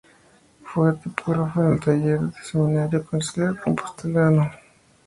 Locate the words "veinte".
4.47-4.49